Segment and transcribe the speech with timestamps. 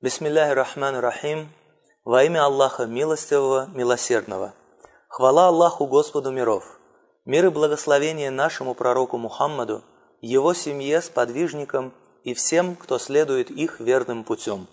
[0.00, 1.48] Бисмилляхи рахман рахим.
[2.04, 4.54] Во имя Аллаха Милостивого, Милосердного.
[5.08, 6.78] Хвала Аллаху Господу миров.
[7.24, 9.82] Мир и благословение нашему пророку Мухаммаду,
[10.20, 11.92] его семье, сподвижникам
[12.22, 14.68] и всем, кто следует их верным путем.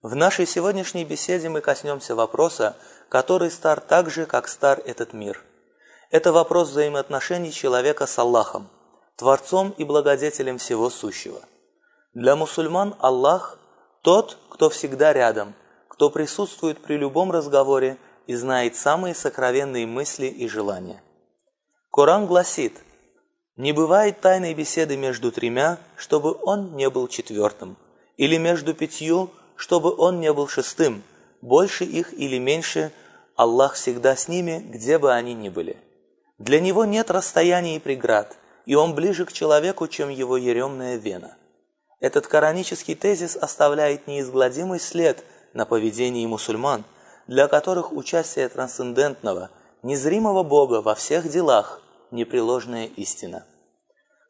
[0.00, 2.74] В нашей сегодняшней беседе мы коснемся вопроса,
[3.10, 5.44] который стар так же, как стар этот мир.
[6.10, 8.70] Это вопрос взаимоотношений человека с Аллахом,
[9.16, 11.42] Творцом и Благодетелем всего сущего.
[12.14, 13.58] Для мусульман Аллах
[14.02, 15.54] тот, кто всегда рядом,
[15.88, 21.02] кто присутствует при любом разговоре и знает самые сокровенные мысли и желания.
[21.90, 22.80] Коран гласит,
[23.56, 27.76] «Не бывает тайной беседы между тремя, чтобы он не был четвертым,
[28.16, 31.02] или между пятью, чтобы он не был шестым,
[31.40, 32.92] больше их или меньше,
[33.36, 35.76] Аллах всегда с ними, где бы они ни были.
[36.38, 41.36] Для него нет расстояний и преград, и он ближе к человеку, чем его еремная вена».
[42.02, 45.24] Этот коранический тезис оставляет неизгладимый след
[45.54, 46.82] на поведении мусульман,
[47.28, 49.50] для которых участие трансцендентного,
[49.84, 51.80] незримого Бога во всех делах–
[52.10, 53.44] непреложная истина.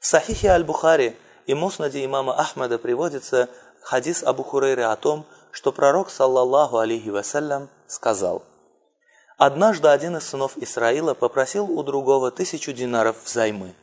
[0.00, 3.48] В Сахихе Аль-Бухари и Муснаде имама Ахмада приводится
[3.80, 8.42] хадис Абу Хурейры о том, что пророк, саллаллаху алейхи вассалям, сказал
[9.38, 13.74] «Однажды один из сынов Исраила попросил у другого тысячу динаров взаймы–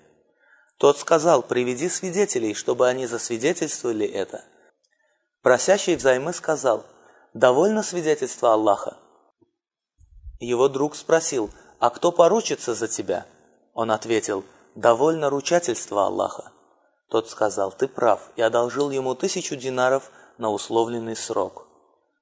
[0.79, 4.45] тот сказал, приведи свидетелей, чтобы они засвидетельствовали это.
[5.41, 6.85] Просящий взаймы сказал,
[7.33, 8.95] довольно свидетельства Аллаха.
[10.39, 13.25] Его друг спросил, а кто поручится за тебя?
[13.73, 16.53] Он ответил, довольно ручательства Аллаха.
[17.09, 21.67] Тот сказал, ты прав, и одолжил ему тысячу динаров на условленный срок.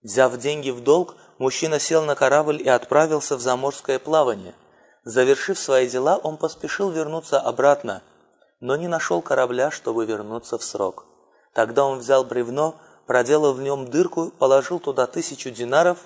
[0.01, 4.55] Взяв деньги в долг, мужчина сел на корабль и отправился в заморское плавание.
[5.03, 8.01] Завершив свои дела, он поспешил вернуться обратно–
[8.59, 11.05] но не нашел корабля, чтобы вернуться в срок.
[11.53, 15.99] Тогда он взял бревно, проделал в нем дырку, положил туда тысячу динаров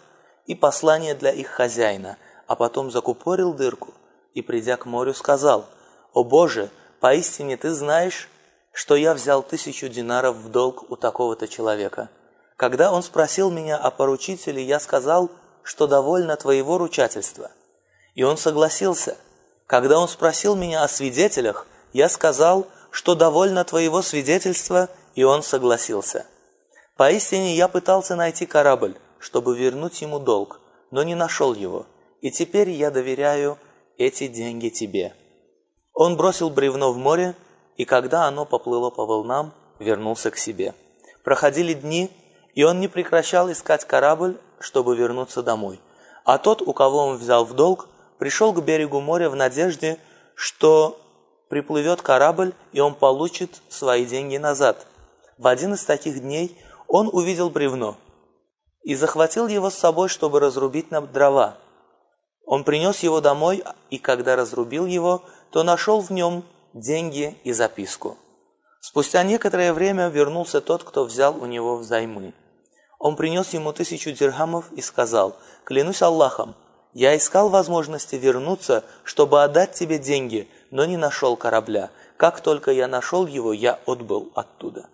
[0.46, 3.94] и послание для их хозяина, а потом закупорил дырку
[4.34, 5.66] и, придя к морю, сказал,
[6.14, 6.70] «О Боже,
[7.00, 8.30] поистине ты знаешь,
[8.72, 12.10] что я взял тысячу динаров в долг у такого-то человека.
[12.56, 15.30] Когда он спросил меня о поручителе, я сказал,
[15.64, 17.52] что довольно твоего ручательства.
[18.14, 19.18] И он согласился.
[19.68, 26.26] Когда он спросил меня о свидетелях, я сказал, что довольно твоего свидетельства, и он согласился.
[26.98, 30.60] Поистине я пытался найти корабль, чтобы вернуть ему долг,
[30.92, 31.86] но не нашел его,
[32.22, 33.58] и теперь я доверяю
[33.98, 35.14] эти деньги тебе».
[35.94, 37.36] Он бросил бревно в море,
[37.76, 40.74] и когда оно поплыло по волнам, вернулся к себе.
[41.24, 42.10] Проходили дни,
[42.54, 45.82] и он не прекращал искать корабль, чтобы вернуться домой.
[46.24, 49.98] А тот, у кого он взял в долг, пришел к берегу моря в надежде,
[50.36, 51.01] что
[51.52, 54.88] приплывет корабль, и он получит свои деньги назад.
[55.38, 56.58] В один из таких дней
[56.88, 57.98] он увидел бревно
[58.84, 61.58] и захватил его с собой, чтобы разрубить на дрова.
[62.46, 68.18] Он принес его домой, и когда разрубил его, то нашел в нем деньги и записку.
[68.80, 72.34] Спустя некоторое время вернулся тот, кто взял у него взаймы.
[72.98, 75.36] Он принес ему тысячу дирхамов и сказал,
[75.66, 76.56] «Клянусь Аллахом,
[76.94, 81.92] я искал возможности вернуться, чтобы отдать тебе деньги, но не нашел корабля.
[82.18, 84.90] Как только я нашел его, я отбыл оттуда.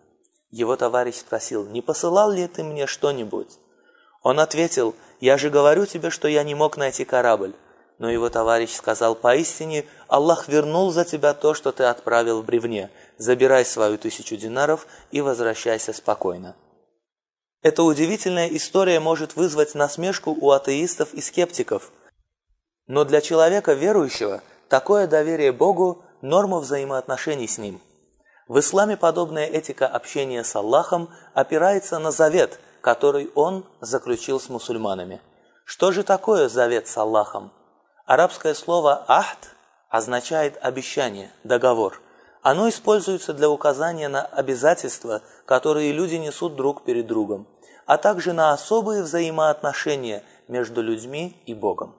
[0.50, 3.60] Его товарищ спросил, не посылал ли ты мне что-нибудь?
[4.24, 7.54] Он ответил, я же говорю тебе, что я не мог найти корабль.
[8.00, 12.90] Но его товарищ сказал, поистине Аллах вернул за тебя то, что ты отправил в бревне.
[13.18, 16.56] Забирай свою тысячу динаров и возвращайся спокойно.
[17.64, 21.92] Эта удивительная история может вызвать насмешку у атеистов и скептиков.
[22.86, 27.82] Но для человека верующего– Такое доверие Богу– норма взаимоотношений с Ним.
[28.50, 35.22] В исламе подобная этика общения с Аллахом опирается на завет, который Он заключил с мусульманами.
[35.64, 37.54] Что же такое завет с Аллахом?
[38.06, 39.56] Арабское слово «ахд»
[39.90, 42.02] означает обещание, договор.
[42.42, 47.48] Оно используется для указания на обязательства, которые люди несут друг перед другом,
[47.86, 51.96] а также на особые взаимоотношения между людьми и Богом.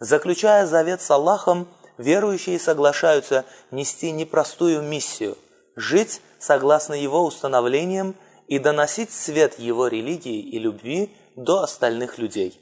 [0.00, 1.66] Заключая завет с Аллахом–
[2.00, 5.36] верующие соглашаются нести непростую миссию–
[5.76, 8.14] жить согласно его установлениям
[8.48, 12.58] и доносить свет его религии и любви до остальных людей.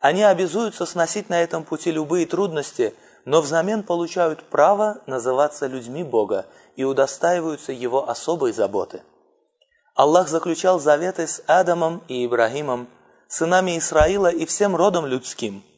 [0.00, 2.94] Они обязуются сносить на этом пути любые трудности,
[3.24, 6.46] но взамен получают право называться людьми Бога
[6.76, 9.02] и удостаиваются его особой заботы.
[9.94, 12.86] Аллах заключал заветы с Адамом и Ибрагимом,
[13.26, 15.64] сынами Исраила и всем родом людским–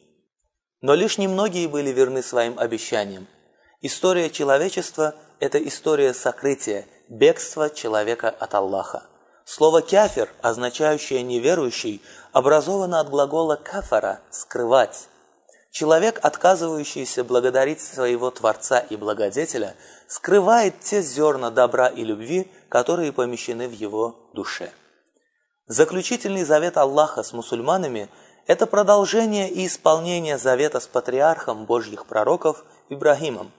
[0.81, 3.27] но лишь немногие были верны своим обещаниям.
[3.81, 9.03] История человечества– это история сокрытия, бегства человека от Аллаха.
[9.45, 12.01] Слово «кяфир», означающее «неверующий»,
[12.33, 15.07] образовано от глагола «кафара»– «скрывать».
[15.71, 19.75] Человек, отказывающийся благодарить своего Творца и Благодетеля,
[20.07, 24.71] скрывает те зерна добра и любви, которые помещены в его душе.
[25.67, 28.09] Заключительный завет Аллаха с мусульманами–
[28.47, 33.51] это продолжение и исполнение завета с патриархом Божьих пророков Ибрагимом.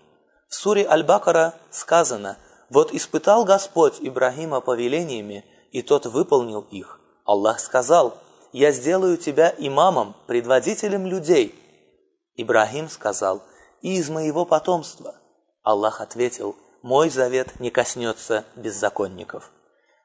[0.49, 2.39] В суре Аль-Бакара сказано
[2.71, 7.01] «Вот испытал Господь Ибрагима повелениями, и тот выполнил их.
[7.25, 8.19] Аллах сказал
[8.53, 11.55] «Я сделаю тебя имамом, предводителем людей».
[12.35, 13.43] Ибрагим сказал
[13.83, 15.15] «И из моего потомства».
[15.63, 19.53] Аллах ответил «Мой завет не коснется беззаконников».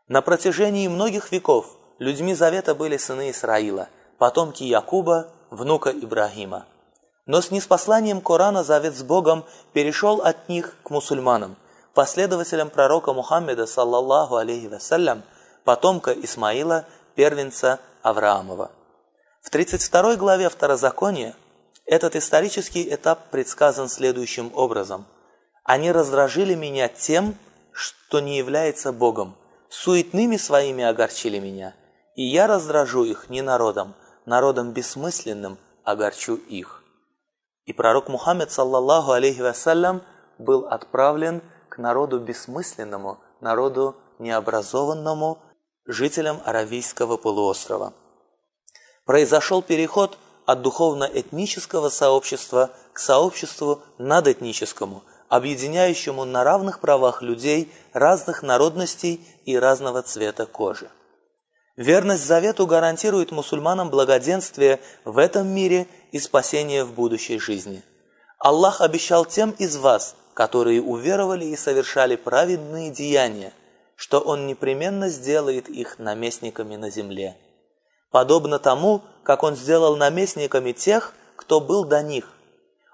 [0.08, 6.66] На протяжении многих веков– людьми завета были сыны Исраила, потомки Якуба, внука Ибрагима.
[7.26, 11.56] Но с неспосланием Корана завет с Богом перешел от них к мусульманам,
[11.94, 15.24] последователям пророка Мухаммеда, саллаллаху алейхи вассалям,
[15.64, 16.86] потомка Исмаила,
[17.16, 18.70] первенца Авраамова.
[19.42, 21.36] В 32 главе Второзакония
[21.86, 25.06] этот исторический этап предсказан следующим образом.
[25.64, 27.36] «Они раздражили меня тем,
[27.72, 29.36] что не является Богом,
[29.70, 31.76] суетными своими огорчили меня,
[32.16, 33.94] и я раздражу их не народом,
[34.26, 36.84] народом бессмысленным огорчу их.
[37.66, 40.02] И пророк Мухаммед, саллаллаху алейхи вассалям,
[40.38, 45.40] был отправлен к народу бессмысленному, народу необразованному,
[45.86, 47.94] жителям Аравийского полуострова.
[49.06, 59.26] Произошел переход от духовно-этнического сообщества к сообществу надэтническому, объединяющему на равных правах людей разных народностей
[59.46, 60.90] и разного цвета кожи.
[61.78, 67.84] Верность завету гарантирует мусульманам благоденствие в этом мире и спасение в будущей жизни.
[68.40, 73.52] Аллах обещал тем из вас, которые уверовали и совершали праведные деяния,
[73.98, 77.36] что Он непременно сделает их наместниками на земле.
[78.10, 82.30] Подобно тому, как Он сделал наместниками тех, кто был до них.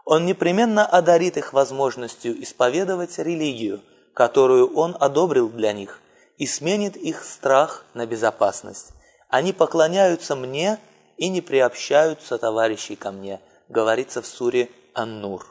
[0.06, 3.81] Он непременно одарит их возможностью исповедовать религию,
[4.16, 6.00] которую Он одобрил для них–
[6.38, 8.94] и сменит их страх на безопасность.
[9.30, 10.80] Они поклоняются мне
[11.18, 13.39] и не приобщаются товарищей ко мне,
[13.69, 15.45] говорится в суре Ан-Нур.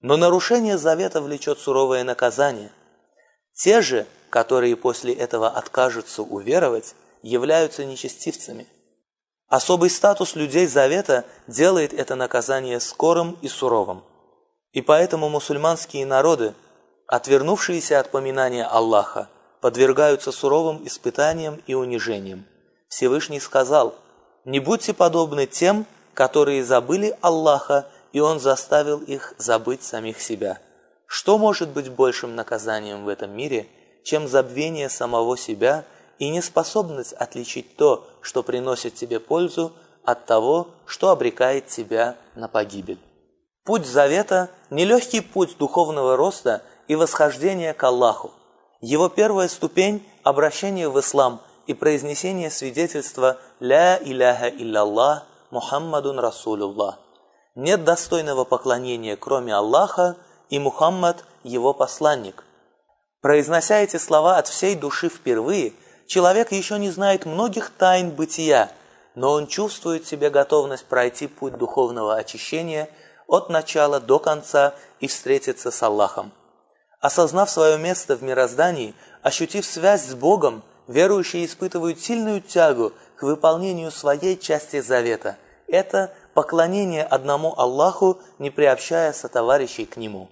[0.00, 2.70] Но нарушение завета влечет суровое наказание.
[3.54, 8.66] Те же, которые после этого откажутся уверовать, являются нечестивцами.
[9.48, 14.04] Особый статус людей завета делает это наказание скорым и суровым.
[14.72, 16.54] И поэтому мусульманские народы,
[17.08, 19.28] отвернувшиеся от поминания Аллаха,
[19.60, 22.44] подвергаются суровым испытаниям и унижениям.
[22.88, 23.94] Всевышний сказал,
[24.44, 30.58] «Не будьте подобны тем, которые забыли Аллаха, и Он заставил их забыть самих себя».
[31.12, 33.66] Что может быть большим наказанием в этом мире,
[34.04, 35.84] чем забвение самого себя
[36.20, 39.72] и неспособность отличить то, что приносит тебе пользу,
[40.04, 43.00] от того, что обрекает тебя на погибель?
[43.64, 48.30] Путь завета– нелегкий путь духовного роста и восхождения к Аллаху,
[48.80, 56.98] его первая ступень– обращение в ислам и произнесение свидетельства «Ля иляха илляллах, Мухаммадун Расулуллах».
[57.54, 60.16] Нет достойного поклонения, кроме Аллаха,
[60.48, 62.44] и Мухаммад– его посланник.
[63.20, 65.74] Произнося эти слова от всей души впервые,
[66.06, 68.72] человек еще не знает многих тайн бытия,
[69.14, 72.88] но он чувствует в себе готовность пройти путь духовного очищения
[73.26, 76.32] от начала до конца и встретиться с Аллахом.
[77.00, 83.90] Осознав свое место в мироздании, ощутив связь с Богом, верующие испытывают сильную тягу к выполнению
[83.90, 85.38] своей части завета.
[85.66, 90.28] Это поклонение одному Аллаху, не приобщая сотоварищей к Нему.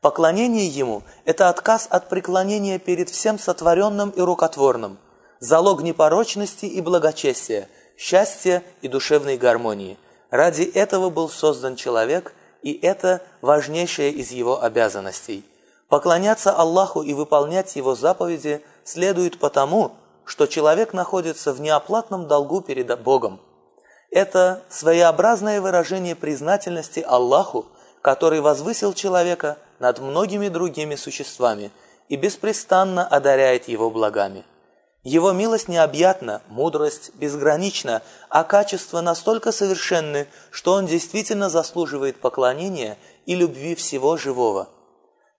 [0.00, 4.98] Поклонение Ему– это отказ от преклонения перед всем сотворенным и рукотворным,
[5.38, 9.96] залог непорочности и благочестия, счастья и душевной гармонии.
[10.30, 15.44] Ради этого был создан человек, и это важнейшая из его обязанностей–
[15.88, 19.92] Поклоняться Аллаху и выполнять Его заповеди следует потому,
[20.24, 23.40] что человек находится в неоплатном долгу перед Богом.
[24.10, 27.66] Это своеобразное выражение признательности Аллаху,
[28.00, 31.70] который возвысил человека над многими другими существами
[32.08, 34.44] и беспрестанно одаряет его благами.
[35.02, 38.00] Его милость необъятна, мудрость безгранична,
[38.30, 44.68] а качества настолько совершенны, что он действительно заслуживает поклонения и любви всего живого–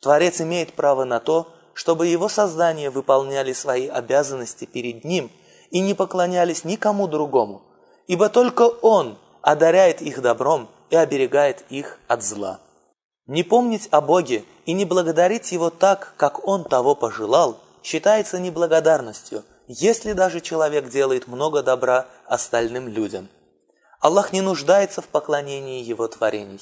[0.01, 5.31] Творец имеет право на то, чтобы его создания выполняли свои обязанности перед ним
[5.71, 7.63] и не поклонялись никому другому,
[8.07, 12.59] ибо только он одаряет их добром и оберегает их от зла.
[13.27, 19.43] Не помнить о Боге и не благодарить Его так, как Он того пожелал, считается неблагодарностью
[19.67, 23.29] если даже человек делает много добра остальным людям.
[23.99, 26.61] Аллах не нуждается в поклонении Его творений.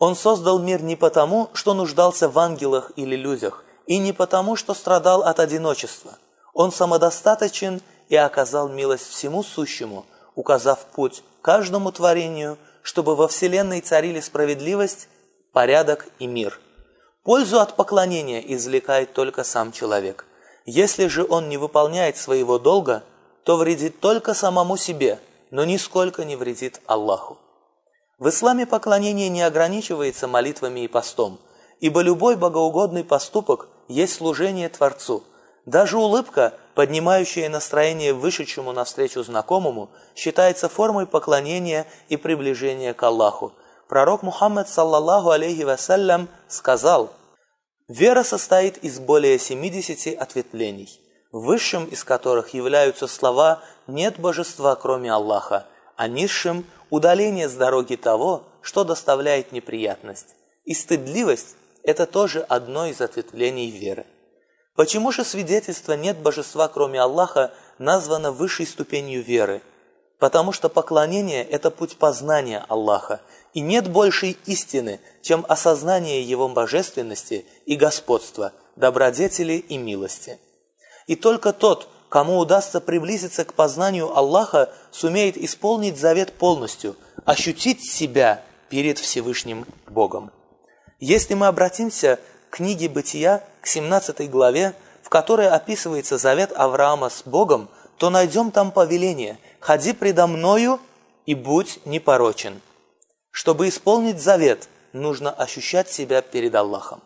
[0.00, 4.72] Он создал мир не потому, что нуждался в ангелах или людях, и не потому, что
[4.72, 6.12] страдал от одиночества.
[6.54, 14.20] Он самодостаточен и оказал милость всему сущему, указав путь каждому творению, чтобы во Вселенной царили
[14.20, 15.08] справедливость,
[15.52, 16.58] порядок и мир.
[17.22, 20.24] Пользу от поклонения извлекает только сам человек.
[20.64, 23.02] Если же он не выполняет своего долга,
[23.44, 27.36] то вредит только самому себе, но нисколько не вредит Аллаху.
[28.20, 31.40] В исламе поклонение не ограничивается молитвами и постом,
[31.80, 35.24] ибо любой богоугодный поступок есть служение Творцу.
[35.66, 43.54] Даже улыбка, поднимающая настроение вышедшему навстречу знакомому, считается формой поклонения и приближения к Аллаху.
[43.88, 47.10] Пророк Мухаммад, саллаллаху алейхи вассалям, сказал–
[47.90, 51.00] Вера состоит из более 70 ответвлений,
[51.32, 58.44] высшим из которых являются слова «нет божества, кроме Аллаха», а низшим– удаление с дороги того,
[58.60, 60.34] что доставляет неприятность.
[60.64, 64.06] И стыдливость– это тоже одно из ответвлений веры.
[64.76, 69.62] Почему же свидетельство «нет божества, кроме Аллаха» названо высшей ступенью веры?
[70.18, 73.20] Потому что поклонение– это путь познания Аллаха–
[73.54, 80.38] и нет большей истины, чем осознание Его божественности и господства, добродетели и милости.
[81.06, 88.42] И только тот, кому удастся приблизиться к познанию Аллаха, сумеет исполнить завет полностью, ощутить себя
[88.68, 90.32] перед Всевышним Богом.
[90.98, 92.18] Если мы обратимся
[92.50, 98.50] к книге Бытия, к 17 главе, в которой описывается завет Авраама с Богом, то найдем
[98.50, 100.80] там повеление «Ходи предо мною
[101.26, 102.60] и будь непорочен».
[103.30, 107.02] Чтобы исполнить завет, нужно ощущать себя перед Аллахом.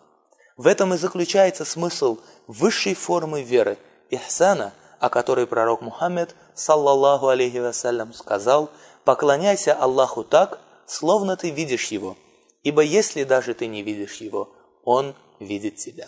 [0.57, 3.77] В этом и заключается смысл высшей формы веры,
[4.09, 4.73] ихсана,
[5.05, 8.71] о которой пророк Мухаммед, саллаллаху алейхи вассалям, сказал,
[9.05, 12.17] «Поклоняйся Аллаху так, словно ты видишь Его,
[12.63, 14.49] ибо если даже ты не видишь Его,
[14.83, 16.07] Он видит тебя».